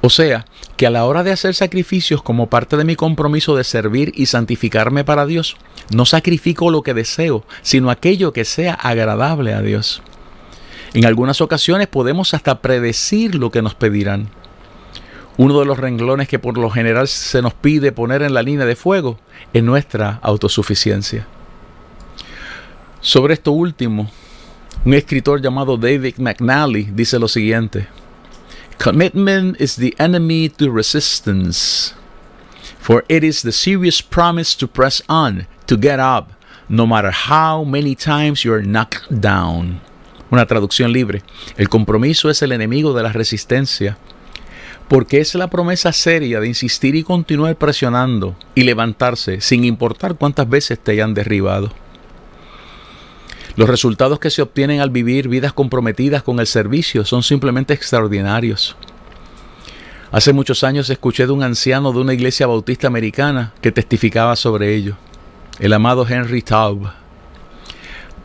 O 0.00 0.10
sea, 0.10 0.46
que 0.76 0.86
a 0.86 0.90
la 0.90 1.04
hora 1.04 1.24
de 1.24 1.32
hacer 1.32 1.54
sacrificios 1.54 2.22
como 2.22 2.48
parte 2.48 2.76
de 2.76 2.84
mi 2.84 2.94
compromiso 2.94 3.56
de 3.56 3.64
servir 3.64 4.12
y 4.14 4.26
santificarme 4.26 5.04
para 5.04 5.26
Dios, 5.26 5.56
no 5.90 6.06
sacrifico 6.06 6.70
lo 6.70 6.82
que 6.82 6.94
deseo, 6.94 7.44
sino 7.62 7.90
aquello 7.90 8.32
que 8.32 8.44
sea 8.44 8.74
agradable 8.74 9.54
a 9.54 9.60
Dios. 9.60 10.02
En 10.94 11.04
algunas 11.04 11.40
ocasiones 11.40 11.88
podemos 11.88 12.32
hasta 12.32 12.60
predecir 12.60 13.34
lo 13.34 13.50
que 13.50 13.62
nos 13.62 13.74
pedirán. 13.74 14.30
Uno 15.38 15.60
de 15.60 15.66
los 15.66 15.78
renglones 15.78 16.26
que 16.26 16.40
por 16.40 16.58
lo 16.58 16.68
general 16.68 17.06
se 17.06 17.40
nos 17.40 17.54
pide 17.54 17.92
poner 17.92 18.22
en 18.22 18.34
la 18.34 18.42
línea 18.42 18.66
de 18.66 18.74
fuego 18.74 19.20
es 19.52 19.62
nuestra 19.62 20.18
autosuficiencia. 20.20 21.28
Sobre 23.00 23.34
esto 23.34 23.52
último, 23.52 24.10
un 24.84 24.94
escritor 24.94 25.40
llamado 25.40 25.76
David 25.76 26.16
McNally 26.18 26.90
dice 26.92 27.20
lo 27.20 27.28
siguiente. 27.28 27.86
Commitment 28.82 29.60
is 29.60 29.76
the 29.76 29.94
enemy 29.98 30.48
to 30.48 30.72
resistance, 30.72 31.94
for 32.80 33.04
it 33.08 33.22
is 33.22 33.42
the 33.42 33.52
serious 33.52 34.02
promise 34.02 34.56
to 34.56 34.66
press 34.66 35.02
on, 35.08 35.46
to 35.66 35.76
get 35.76 36.00
up, 36.00 36.32
no 36.68 36.84
matter 36.84 37.12
how 37.12 37.64
many 37.64 37.94
times 37.94 38.42
you're 38.42 38.64
knocked 38.64 39.08
down. 39.08 39.80
Una 40.32 40.46
traducción 40.46 40.92
libre. 40.92 41.22
El 41.56 41.68
compromiso 41.68 42.28
es 42.28 42.42
el 42.42 42.50
enemigo 42.50 42.92
de 42.92 43.04
la 43.04 43.12
resistencia, 43.12 43.96
porque 44.88 45.20
es 45.20 45.34
la 45.34 45.50
promesa 45.50 45.92
seria 45.92 46.40
de 46.40 46.48
insistir 46.48 46.94
y 46.94 47.02
continuar 47.02 47.56
presionando 47.56 48.34
y 48.54 48.62
levantarse 48.62 49.40
sin 49.40 49.64
importar 49.64 50.16
cuántas 50.16 50.48
veces 50.48 50.78
te 50.78 50.92
hayan 50.92 51.14
derribado. 51.14 51.70
Los 53.56 53.68
resultados 53.68 54.18
que 54.18 54.30
se 54.30 54.40
obtienen 54.40 54.80
al 54.80 54.90
vivir 54.90 55.28
vidas 55.28 55.52
comprometidas 55.52 56.22
con 56.22 56.40
el 56.40 56.46
servicio 56.46 57.04
son 57.04 57.22
simplemente 57.22 57.74
extraordinarios. 57.74 58.76
Hace 60.10 60.32
muchos 60.32 60.64
años 60.64 60.88
escuché 60.88 61.26
de 61.26 61.32
un 61.32 61.42
anciano 61.42 61.92
de 61.92 61.98
una 61.98 62.14
iglesia 62.14 62.46
bautista 62.46 62.86
americana 62.86 63.52
que 63.60 63.72
testificaba 63.72 64.36
sobre 64.36 64.74
ello, 64.74 64.96
el 65.58 65.72
amado 65.74 66.06
Henry 66.08 66.40
Taub. 66.40 66.88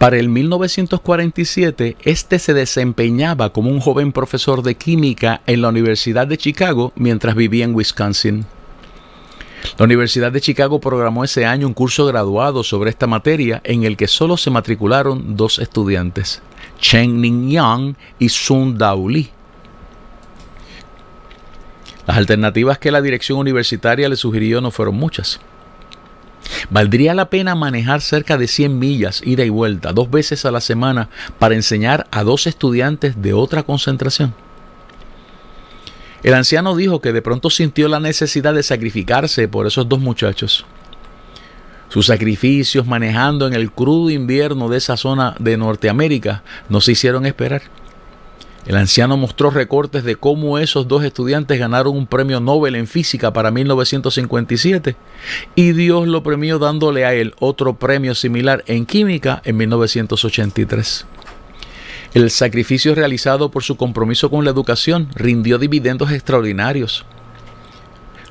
Para 0.03 0.17
el 0.17 0.27
1947, 0.27 1.95
este 2.03 2.37
se 2.37 2.53
desempeñaba 2.53 3.53
como 3.53 3.69
un 3.69 3.79
joven 3.79 4.11
profesor 4.11 4.61
de 4.61 4.75
química 4.75 5.41
en 5.47 5.61
la 5.61 5.69
Universidad 5.69 6.27
de 6.27 6.37
Chicago 6.37 6.91
mientras 6.97 7.35
vivía 7.35 7.63
en 7.63 7.73
Wisconsin. 7.73 8.45
La 9.77 9.85
Universidad 9.85 10.33
de 10.33 10.41
Chicago 10.41 10.81
programó 10.81 11.23
ese 11.23 11.45
año 11.45 11.67
un 11.67 11.73
curso 11.73 12.05
graduado 12.05 12.65
sobre 12.65 12.89
esta 12.89 13.07
materia 13.07 13.61
en 13.63 13.83
el 13.85 13.95
que 13.95 14.09
solo 14.09 14.35
se 14.35 14.49
matricularon 14.49 15.37
dos 15.37 15.57
estudiantes, 15.57 16.41
Chen 16.79 17.21
Ning 17.21 17.49
Yang 17.49 17.95
y 18.19 18.27
Sun 18.27 18.77
Dao 18.77 19.07
Li. 19.07 19.29
Las 22.05 22.17
alternativas 22.17 22.77
que 22.77 22.91
la 22.91 23.01
dirección 23.01 23.39
universitaria 23.39 24.09
le 24.09 24.17
sugirió 24.17 24.59
no 24.59 24.69
fueron 24.69 24.95
muchas. 24.95 25.39
Valdría 26.69 27.13
la 27.13 27.29
pena 27.29 27.55
manejar 27.55 28.01
cerca 28.01 28.37
de 28.37 28.47
100 28.47 28.77
millas 28.79 29.21
ida 29.25 29.45
y 29.45 29.49
vuelta 29.49 29.93
dos 29.93 30.09
veces 30.09 30.45
a 30.45 30.51
la 30.51 30.61
semana 30.61 31.09
para 31.39 31.55
enseñar 31.55 32.07
a 32.11 32.23
dos 32.23 32.47
estudiantes 32.47 33.21
de 33.21 33.33
otra 33.33 33.63
concentración. 33.63 34.33
El 36.23 36.33
anciano 36.33 36.75
dijo 36.75 37.01
que 37.01 37.11
de 37.11 37.21
pronto 37.21 37.49
sintió 37.49 37.89
la 37.89 37.99
necesidad 37.99 38.53
de 38.53 38.63
sacrificarse 38.63 39.47
por 39.49 39.67
esos 39.67 39.89
dos 39.89 39.99
muchachos. 39.99 40.65
Sus 41.89 42.07
sacrificios 42.07 42.87
manejando 42.87 43.45
en 43.45 43.53
el 43.53 43.71
crudo 43.71 44.09
invierno 44.09 44.69
de 44.69 44.77
esa 44.77 44.97
zona 44.97 45.35
de 45.37 45.57
Norteamérica 45.57 46.41
no 46.69 46.81
se 46.81 46.93
hicieron 46.93 47.25
esperar. 47.25 47.61
El 48.65 48.77
anciano 48.77 49.17
mostró 49.17 49.49
recortes 49.49 50.05
de 50.05 50.15
cómo 50.15 50.57
esos 50.57 50.87
dos 50.87 51.03
estudiantes 51.03 51.59
ganaron 51.59 51.97
un 51.97 52.07
premio 52.07 52.39
Nobel 52.39 52.75
en 52.75 52.87
física 52.87 53.33
para 53.33 53.51
1957 53.51 54.95
y 55.55 55.73
Dios 55.73 56.07
lo 56.07 56.23
premió 56.23 56.59
dándole 56.59 57.05
a 57.05 57.13
él 57.13 57.33
otro 57.39 57.75
premio 57.75 58.15
similar 58.15 58.63
en 58.67 58.85
química 58.85 59.41
en 59.43 59.57
1983. 59.57 61.05
El 62.13 62.29
sacrificio 62.31 62.95
realizado 62.95 63.51
por 63.51 63.63
su 63.63 63.75
compromiso 63.75 64.29
con 64.29 64.45
la 64.45 64.51
educación 64.51 65.09
rindió 65.15 65.57
dividendos 65.57 66.11
extraordinarios. 66.11 67.05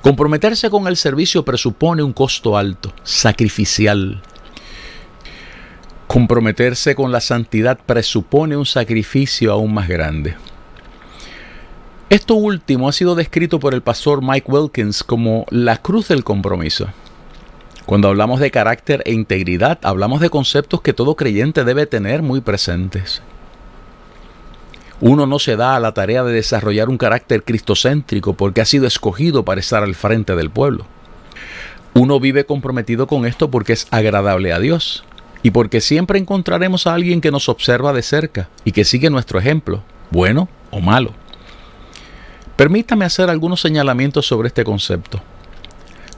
Comprometerse 0.03 0.71
con 0.71 0.87
el 0.87 0.97
servicio 0.97 1.45
presupone 1.45 2.03
un 2.03 2.13
costo 2.13 2.57
alto, 2.57 2.93
sacrificial. 3.03 4.23
Comprometerse 6.13 6.95
con 6.95 7.11
la 7.11 7.23
santidad 7.23 7.79
presupone 7.87 8.55
un 8.55 8.67
sacrificio 8.67 9.51
aún 9.51 9.73
más 9.73 9.89
grande. 9.89 10.35
Esto 12.11 12.35
último 12.35 12.87
ha 12.87 12.93
sido 12.93 13.15
descrito 13.15 13.59
por 13.59 13.73
el 13.73 13.81
pastor 13.81 14.21
Mike 14.23 14.53
Wilkins 14.53 15.05
como 15.05 15.47
la 15.49 15.79
cruz 15.79 16.09
del 16.09 16.23
compromiso. 16.23 16.89
Cuando 17.87 18.09
hablamos 18.09 18.41
de 18.41 18.51
carácter 18.51 19.03
e 19.07 19.15
integridad, 19.15 19.79
hablamos 19.85 20.21
de 20.21 20.29
conceptos 20.29 20.83
que 20.83 20.93
todo 20.93 21.17
creyente 21.17 21.65
debe 21.65 21.87
tener 21.87 22.21
muy 22.21 22.43
presentes. 22.43 23.23
Uno 25.01 25.25
no 25.25 25.39
se 25.39 25.57
da 25.57 25.77
a 25.77 25.81
la 25.81 25.95
tarea 25.95 26.25
de 26.25 26.35
desarrollar 26.35 26.91
un 26.91 26.99
carácter 26.99 27.43
cristocéntrico 27.43 28.35
porque 28.35 28.61
ha 28.61 28.67
sido 28.67 28.87
escogido 28.87 29.47
para 29.47 29.61
estar 29.61 29.83
al 29.83 29.95
frente 29.95 30.37
del 30.37 30.51
pueblo. 30.51 30.85
Uno 31.95 32.21
vive 32.21 32.45
comprometido 32.45 33.07
con 33.07 33.25
esto 33.25 33.51
porque 33.51 33.73
es 33.73 33.87
agradable 33.91 34.53
a 34.53 34.59
Dios 34.59 35.07
y 35.43 35.51
porque 35.51 35.81
siempre 35.81 36.19
encontraremos 36.19 36.87
a 36.87 36.95
alguien 36.95 37.21
que 37.21 37.31
nos 37.31 37.49
observa 37.49 37.93
de 37.93 38.03
cerca 38.03 38.49
y 38.65 38.73
que 38.73 38.85
sigue 38.85 39.11
nuestro 39.11 39.39
ejemplo, 39.39 39.83
bueno 40.11 40.49
o 40.71 40.81
malo. 40.81 41.13
Permítame 42.57 43.05
hacer 43.05 43.29
algunos 43.29 43.61
señalamientos 43.61 44.27
sobre 44.27 44.49
este 44.49 44.65
concepto. 44.65 45.21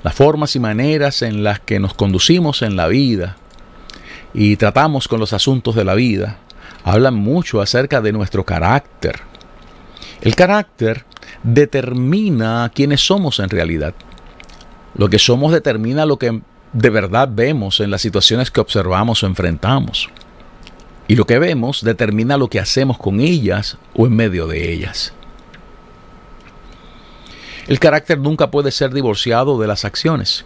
Las 0.03 0.15
formas 0.15 0.55
y 0.57 0.61
maneras 0.61 1.23
en 1.23 1.43
las 1.43 1.61
que 1.61 1.79
nos 1.79 1.95
conducimos 1.95 2.61
en 2.63 2.77
la 2.77 2.89
vida 2.89 3.37
y 4.35 4.57
tratamos 4.57 5.09
con 5.09 5.21
los 5.21 5.33
asuntos 5.33 5.75
de 5.75 5.85
la 5.85 5.95
vida 5.95 6.39
hablan 6.85 7.15
mucho 7.15 7.63
acerca 7.63 8.03
de 8.03 8.13
nuestro 8.13 8.45
carácter. 8.45 9.21
El 10.21 10.37
carácter 10.37 11.05
determina 11.43 12.71
quiénes 12.75 13.01
somos 13.01 13.39
en 13.39 13.49
realidad. 13.49 13.95
Lo 14.97 15.09
que 15.09 15.19
somos 15.19 15.53
determina 15.53 16.05
lo 16.05 16.19
que 16.19 16.41
de 16.75 16.91
verdad 16.91 17.29
vemos 17.31 17.81
en 17.81 17.91
las 17.91 18.03
situaciones 18.03 18.51
que 18.51 18.61
observamos 18.61 19.23
o 19.23 19.27
enfrentamos. 19.27 20.11
Y 21.07 21.15
lo 21.17 21.25
que 21.25 21.39
vemos 21.39 21.83
determina 21.83 22.37
lo 22.37 22.49
que 22.49 22.61
hacemos 22.61 22.99
con 22.99 23.21
ellas 23.21 23.79
o 23.95 24.07
en 24.07 24.17
medio 24.17 24.47
de 24.47 24.73
ellas. 24.73 25.13
El 27.69 27.79
carácter 27.79 28.19
nunca 28.19 28.51
puede 28.51 28.71
ser 28.73 28.93
divorciado 28.93 29.59
de 29.59 29.67
las 29.67 29.85
acciones. 29.85 30.45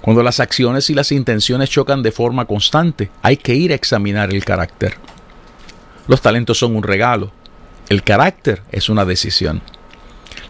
Cuando 0.00 0.22
las 0.22 0.40
acciones 0.40 0.90
y 0.90 0.94
las 0.94 1.12
intenciones 1.12 1.70
chocan 1.70 2.02
de 2.02 2.12
forma 2.12 2.46
constante, 2.46 3.10
hay 3.22 3.36
que 3.36 3.54
ir 3.54 3.72
a 3.72 3.76
examinar 3.76 4.34
el 4.34 4.44
carácter. 4.44 4.96
Los 6.08 6.20
talentos 6.20 6.58
son 6.58 6.74
un 6.76 6.82
regalo. 6.82 7.30
El 7.88 8.02
carácter 8.02 8.62
es 8.72 8.88
una 8.88 9.04
decisión. 9.04 9.62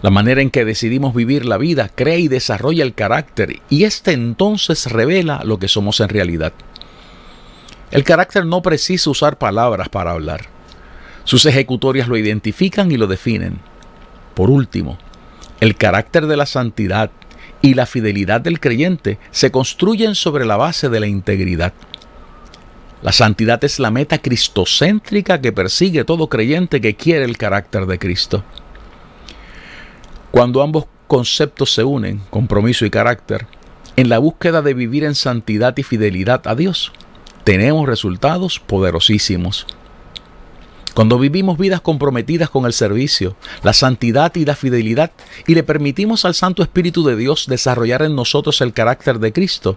La 0.05 0.11
manera 0.11 0.43
en 0.43 0.51
que 0.51 0.67
decidimos 0.67 1.15
vivir 1.15 1.47
la 1.47 1.57
vida 1.57 1.89
crea 1.89 2.19
y 2.19 2.29
desarrolla 2.29 2.85
el 2.85 2.93
carácter 2.93 3.61
y 3.71 3.85
este 3.85 4.13
entonces 4.13 4.85
revela 4.93 5.41
lo 5.45 5.59
que 5.59 5.67
somos 5.67 5.99
en 6.01 6.11
realidad. 6.11 6.53
El 7.91 8.05
carácter 8.05 8.45
no 8.45 8.61
precisa 8.61 9.09
usar 9.09 9.39
palabras 9.39 9.89
para 9.89 10.11
hablar. 10.11 10.43
Sus 11.25 11.47
ejecutorias 11.47 12.07
lo 12.07 12.19
identifican 12.19 12.93
y 12.93 12.99
lo 12.99 13.07
definen. 13.07 13.61
Por 14.35 14.51
último, 14.51 14.99
El 15.59 15.75
carácter 15.75 16.27
de 16.27 16.37
la 16.37 16.45
santidad 16.45 17.11
y 17.63 17.73
la 17.73 17.87
fidelidad 17.87 18.43
del 18.43 18.61
creyente 18.61 19.17
se 19.31 19.51
construyen 19.51 20.15
sobre 20.15 20.45
la 20.45 20.59
base 20.59 20.91
de 20.91 21.01
la 21.01 21.07
integridad. 21.07 21.73
La 23.01 23.13
santidad 23.13 23.65
es 23.65 23.79
la 23.79 23.91
meta 23.91 24.19
cristocéntrica 24.19 25.41
que 25.41 25.53
persigue 25.53 26.05
todo 26.05 26.29
creyente 26.29 26.83
que 26.83 26.95
quiere 26.95 27.25
el 27.25 27.39
carácter 27.39 27.87
de 27.87 27.99
Cristo. 27.99 28.45
Cuando 30.35 30.63
ambos 30.63 30.87
conceptos 31.07 31.73
se 31.73 31.85
unen, 31.85 32.21
compromiso 32.29 32.85
y 32.85 32.91
carácter, 32.91 33.47
en 33.95 34.09
la 34.09 34.19
búsqueda 34.19 34.63
de 34.63 34.75
vivir 34.75 35.05
en 35.05 35.15
santidad 35.15 35.77
y 35.77 35.85
fidelidad 35.85 36.43
a 36.49 36.57
Dios, 36.57 36.91
tenemos 37.45 37.87
resultados 37.87 38.59
poderosísimos. 38.59 39.65
Cuando 40.93 41.21
vivimos 41.21 41.57
vidas 41.57 41.81
comprometidas 41.83 42.51
con 42.51 42.67
el 42.67 42.73
servicio, 42.73 43.37
la 43.63 43.73
santidad 43.73 44.35
y 44.35 44.45
la 44.45 44.57
fidelidad 44.57 45.13
y 45.47 45.55
le 45.55 45.63
permitimos 45.63 46.25
al 46.25 46.35
Santo 46.35 46.65
Espíritu 46.65 47.05
de 47.05 47.15
Dios 47.15 47.47
desarrollar 47.47 48.03
en 48.03 48.17
nosotros 48.17 48.61
el 48.61 48.73
carácter 48.73 49.21
de 49.21 49.33
Cristo, 49.33 49.77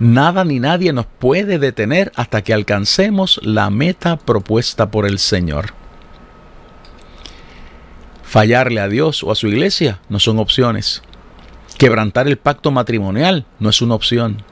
nada 0.00 0.44
ni 0.44 0.58
nadie 0.58 0.92
nos 0.92 1.06
puede 1.06 1.60
detener 1.60 2.10
hasta 2.16 2.42
que 2.42 2.52
alcancemos 2.52 3.38
la 3.44 3.70
meta 3.70 4.16
propuesta 4.16 4.90
por 4.90 5.06
el 5.06 5.20
Señor. 5.20 5.85
Fallarle 8.26 8.80
a 8.80 8.88
Dios 8.88 9.22
o 9.22 9.30
a 9.30 9.36
su 9.36 9.46
iglesia 9.46 10.00
no 10.08 10.18
son 10.18 10.40
opciones. 10.40 11.00
Quebrantar 11.78 12.26
el 12.26 12.36
pacto 12.36 12.72
matrimonial 12.72 13.46
no 13.60 13.70
es 13.70 13.80
una 13.80 13.94
opción. 13.94 14.42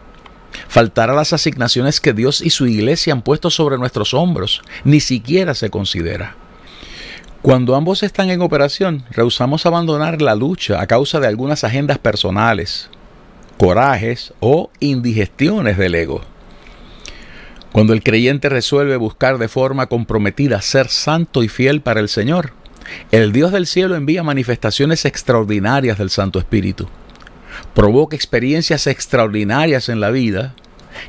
Faltar 0.69 1.11
a 1.11 1.15
las 1.15 1.33
asignaciones 1.33 2.01
que 2.01 2.13
Dios 2.13 2.41
y 2.41 2.51
su 2.51 2.69
iglesia 2.69 3.13
han 3.13 3.23
puesto 3.23 3.51
sobre 3.51 3.77
nuestros 3.77 4.15
hombros 4.15 4.63
ni 4.85 5.01
siquiera 5.01 5.55
se 5.55 5.71
considera. 5.71 6.37
Cuando 7.43 7.75
ambos 7.75 8.05
están 8.05 8.31
en 8.31 8.43
operación, 8.43 9.05
rehusamos 9.11 9.67
abandonar 9.67 10.23
la 10.23 10.37
lucha 10.37 10.81
a 10.81 10.87
causa 10.87 11.19
de 11.19 11.27
algunas 11.27 11.65
agendas 11.65 11.99
personales, 11.99 12.89
corajes 13.59 14.33
o 14.39 14.71
indigestiones 14.79 15.77
del 15.77 15.97
ego. 15.97 16.23
Cuando 17.73 17.93
el 17.93 18.05
creyente 18.05 18.49
resuelve 18.49 18.97
buscar 18.97 19.37
de 19.39 19.49
forma 19.49 19.89
comprometida 19.89 20.63
ser 20.63 20.89
santo 20.89 21.43
y 21.43 21.49
fiel 21.49 21.81
para 21.81 21.99
el 21.99 22.09
Señor, 22.09 22.53
el 23.11 23.33
Dios 23.33 23.53
del 23.53 23.67
cielo 23.67 23.97
envía 23.97 24.23
manifestaciones 24.23 25.05
extraordinarias 25.05 25.99
del 25.99 26.11
Santo 26.11 26.39
Espíritu 26.39 26.89
provoca 27.75 28.17
experiencias 28.17 28.87
extraordinarias 28.87 29.89
en 29.89 30.01
la 30.01 30.11
vida 30.11 30.55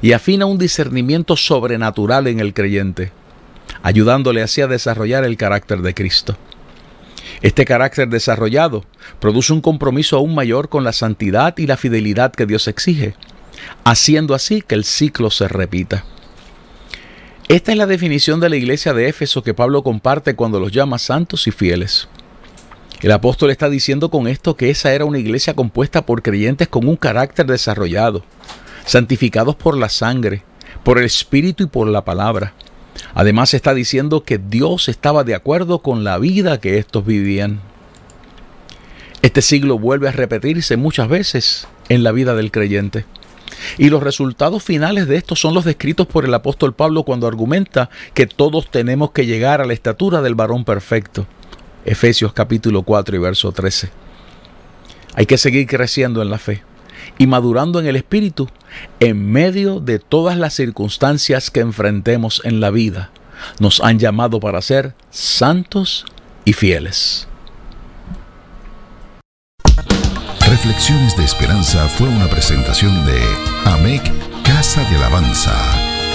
y 0.02 0.14
afina 0.14 0.46
un 0.46 0.58
discernimiento 0.58 1.36
sobrenatural 1.36 2.28
en 2.28 2.40
el 2.40 2.54
creyente, 2.54 3.12
ayudándole 3.84 4.42
así 4.42 4.62
a 4.62 4.68
desarrollar 4.68 5.24
el 5.24 5.38
carácter 5.38 5.82
de 5.82 5.94
Cristo. 5.94 6.38
Este 7.42 7.66
carácter 7.66 8.08
desarrollado 8.10 8.86
produce 9.20 9.54
un 9.54 9.62
compromiso 9.62 10.18
aún 10.18 10.34
mayor 10.34 10.70
con 10.70 10.84
la 10.84 10.94
santidad 10.94 11.58
y 11.58 11.68
la 11.68 11.78
fidelidad 11.78 12.32
que 12.32 12.46
Dios 12.46 12.68
exige, 12.68 13.16
haciendo 13.84 14.34
así 14.34 14.62
que 14.62 14.76
el 14.76 14.84
ciclo 14.84 15.30
se 15.30 15.48
repita. 15.48 16.06
Esta 17.48 17.72
es 17.72 17.78
la 17.78 17.86
definición 17.86 18.40
de 18.40 18.50
la 18.50 18.56
iglesia 18.56 18.92
de 18.96 19.08
Éfeso 19.08 19.44
que 19.44 19.54
Pablo 19.54 19.84
comparte 19.84 20.36
cuando 20.36 20.60
los 20.60 20.72
llama 20.72 20.98
santos 20.98 21.46
y 21.46 21.52
fieles. 21.52 22.08
El 23.02 23.12
apóstol 23.12 23.52
está 23.52 23.70
diciendo 23.70 24.10
con 24.10 24.28
esto 24.28 24.58
que 24.58 24.72
esa 24.72 24.94
era 24.94 25.06
una 25.06 25.20
iglesia 25.20 25.54
compuesta 25.54 26.08
por 26.08 26.24
creyentes 26.24 26.68
con 26.68 26.88
un 26.88 26.96
carácter 26.96 27.46
desarrollado, 27.46 28.24
santificados 28.88 29.56
por 29.56 29.78
la 29.78 29.90
sangre, 29.90 30.42
por 30.84 30.98
el 30.98 31.06
Espíritu 31.06 31.66
y 31.66 31.68
por 31.68 31.88
la 31.88 32.04
palabra. 32.04 32.54
Además 33.14 33.54
está 33.54 33.76
diciendo 33.76 34.24
que 34.24 34.40
Dios 34.40 34.90
estaba 34.90 35.24
de 35.24 35.36
acuerdo 35.36 35.80
con 35.80 36.04
la 36.04 36.18
vida 36.18 36.60
que 36.60 36.80
estos 36.80 37.06
vivían. 37.06 37.60
Este 39.22 39.44
siglo 39.44 39.78
vuelve 39.78 40.10
a 40.10 40.14
repetirse 40.14 40.78
muchas 40.78 41.10
veces 41.10 41.68
en 41.90 42.04
la 42.04 42.12
vida 42.12 42.34
del 42.34 42.50
creyente. 42.50 43.06
Y 43.78 43.90
los 43.90 44.04
resultados 44.04 44.64
finales 44.64 45.08
de 45.08 45.18
esto 45.18 45.36
son 45.36 45.54
los 45.54 45.66
descritos 45.66 46.08
por 46.08 46.26
el 46.26 46.34
apóstol 46.34 46.74
Pablo 46.74 47.04
cuando 47.04 47.28
argumenta 47.28 47.90
que 48.14 48.28
todos 48.28 48.70
tenemos 48.70 49.12
que 49.12 49.26
llegar 49.26 49.62
a 49.62 49.66
la 49.66 49.74
estatura 49.74 50.22
del 50.22 50.36
varón 50.36 50.66
perfecto. 50.66 51.28
Efesios 51.86 52.34
capítulo 52.34 52.84
4 52.84 53.16
y 53.16 53.20
verso 53.20 53.52
13. 53.52 53.90
Hay 55.16 55.26
que 55.26 55.38
seguir 55.38 55.68
creciendo 55.68 56.22
en 56.22 56.30
la 56.30 56.40
fe 56.40 56.64
y 57.18 57.28
madurando 57.28 57.80
en 57.80 57.88
el 57.88 57.96
Espíritu 57.96 58.50
en 59.00 59.32
medio 59.32 59.80
de 59.80 60.00
todas 60.00 60.38
las 60.38 60.54
circunstancias 60.54 61.52
que 61.52 61.62
enfrentemos 61.62 62.42
en 62.44 62.60
la 62.60 62.72
vida. 62.72 63.12
Nos 63.60 63.82
han 63.82 64.00
llamado 64.00 64.40
para 64.40 64.62
ser 64.62 64.94
santos 65.12 66.06
y 66.44 66.54
fieles. 66.54 67.28
Reflexiones 70.40 71.18
de 71.18 71.24
Esperanza 71.24 71.88
fue 71.90 72.08
una 72.08 72.28
presentación 72.28 73.06
de 73.06 73.20
AMEC 73.66 74.04
Casa 74.44 74.82
de 74.90 74.96
Alabanza. 74.98 75.54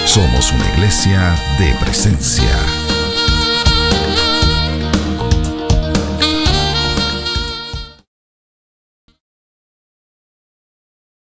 Somos 0.05 0.51
una 0.51 0.67
iglesia 0.73 1.35
de 1.59 1.73
presencia. 1.75 2.80